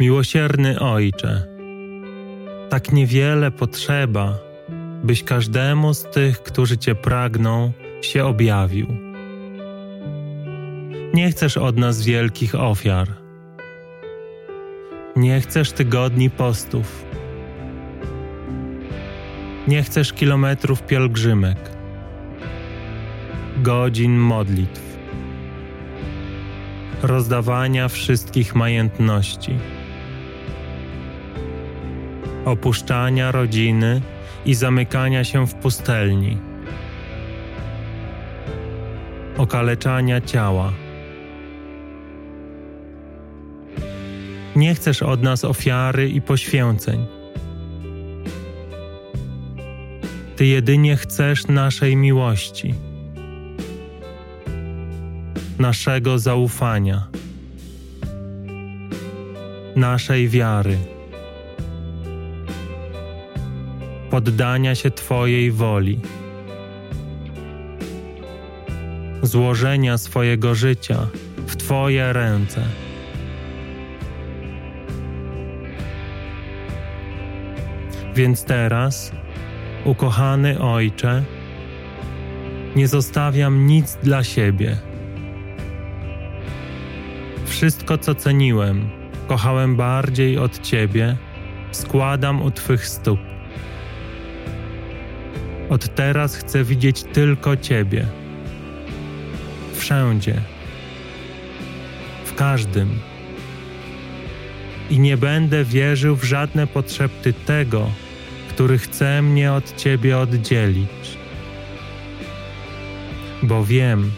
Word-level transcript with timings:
Miłosierny 0.00 0.80
Ojcze, 0.80 1.42
tak 2.70 2.92
niewiele 2.92 3.50
potrzeba, 3.50 4.38
byś 5.04 5.22
każdemu 5.22 5.94
z 5.94 6.02
tych, 6.02 6.42
którzy 6.42 6.78
Cię 6.78 6.94
pragną, 6.94 7.72
się 8.02 8.24
objawił. 8.24 8.86
Nie 11.14 11.30
chcesz 11.30 11.56
od 11.56 11.76
nas 11.76 12.02
wielkich 12.02 12.54
ofiar. 12.54 13.08
Nie 15.16 15.40
chcesz 15.40 15.72
tygodni 15.72 16.30
postów. 16.30 17.04
Nie 19.68 19.82
chcesz 19.82 20.12
kilometrów 20.12 20.82
pielgrzymek, 20.82 21.58
godzin 23.56 24.16
modlitw, 24.16 24.98
rozdawania 27.02 27.88
wszystkich 27.88 28.54
majątności, 28.54 29.58
opuszczania 32.44 33.32
rodziny 33.32 34.00
i 34.46 34.54
zamykania 34.54 35.24
się 35.24 35.46
w 35.46 35.54
pustelni, 35.54 36.38
okaleczania 39.36 40.20
ciała. 40.20 40.72
Nie 44.56 44.74
chcesz 44.74 45.02
od 45.02 45.22
nas 45.22 45.44
ofiary 45.44 46.08
i 46.08 46.20
poświęceń. 46.20 47.06
Ty 50.36 50.46
jedynie 50.46 50.96
chcesz 50.96 51.46
naszej 51.46 51.96
miłości, 51.96 52.74
naszego 55.58 56.18
zaufania, 56.18 57.08
naszej 59.76 60.28
wiary, 60.28 60.78
poddania 64.14 64.74
się 64.74 64.90
Twojej 64.90 65.50
woli, 65.50 66.00
złożenia 69.22 69.98
swojego 69.98 70.54
życia 70.54 71.06
w 71.46 71.56
Twoje 71.56 72.12
ręce. 72.12 72.62
Więc 78.14 78.44
teraz, 78.44 79.12
ukochany 79.84 80.60
Ojcze, 80.60 81.22
nie 82.76 82.88
zostawiam 82.88 83.66
nic 83.66 83.98
dla 84.02 84.24
siebie. 84.24 84.76
Wszystko, 87.46 87.98
co 87.98 88.14
ceniłem, 88.14 88.90
kochałem 89.28 89.76
bardziej 89.76 90.38
od 90.38 90.60
Ciebie, 90.60 91.16
składam 91.70 92.42
u 92.42 92.50
Twych 92.50 92.86
stóp. 92.86 93.33
Od 95.68 95.94
teraz 95.94 96.36
chcę 96.36 96.64
widzieć 96.64 97.02
tylko 97.02 97.56
Ciebie. 97.56 98.06
Wszędzie. 99.74 100.40
W 102.24 102.34
każdym. 102.34 102.98
I 104.90 104.98
nie 104.98 105.16
będę 105.16 105.64
wierzył 105.64 106.16
w 106.16 106.24
żadne 106.24 106.66
potrzeby 106.66 107.32
tego, 107.46 107.90
który 108.48 108.78
chce 108.78 109.22
mnie 109.22 109.52
od 109.52 109.76
Ciebie 109.76 110.18
oddzielić. 110.18 111.18
Bo 113.42 113.64
wiem, 113.64 114.10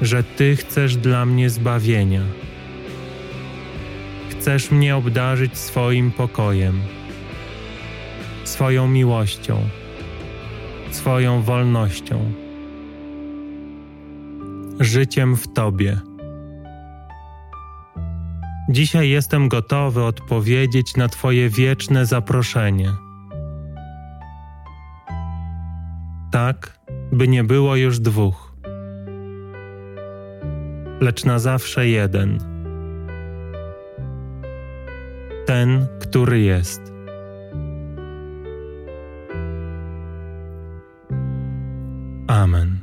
że 0.00 0.24
Ty 0.24 0.56
chcesz 0.56 0.96
dla 0.96 1.26
mnie 1.26 1.50
zbawienia. 1.50 2.22
Chcesz 4.30 4.70
mnie 4.70 4.96
obdarzyć 4.96 5.58
swoim 5.58 6.10
pokojem, 6.10 6.80
swoją 8.44 8.88
miłością, 8.88 9.68
swoją 10.96 11.42
wolnością, 11.42 12.32
życiem 14.80 15.36
w 15.36 15.52
Tobie. 15.52 16.00
Dzisiaj 18.68 19.08
jestem 19.08 19.48
gotowy 19.48 20.04
odpowiedzieć 20.04 20.96
na 20.96 21.08
Twoje 21.08 21.48
wieczne 21.48 22.06
zaproszenie. 22.06 22.92
tak, 26.32 26.78
by 27.12 27.28
nie 27.28 27.44
było 27.44 27.76
już 27.76 28.00
dwóch, 28.00 28.52
lecz 31.00 31.24
na 31.24 31.38
zawsze 31.38 31.88
jeden. 31.88 32.38
Ten, 35.46 35.86
który 36.00 36.40
jest. 36.40 36.91
Amen. 42.32 42.81